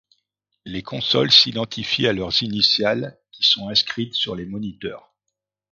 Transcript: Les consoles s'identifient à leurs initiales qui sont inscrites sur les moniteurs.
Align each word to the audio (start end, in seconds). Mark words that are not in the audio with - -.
Les 0.65 0.81
consoles 0.81 1.31
s'identifient 1.31 2.07
à 2.07 2.13
leurs 2.13 2.41
initiales 2.41 3.19
qui 3.31 3.43
sont 3.43 3.69
inscrites 3.69 4.15
sur 4.15 4.33
les 4.35 4.47
moniteurs. 4.47 5.13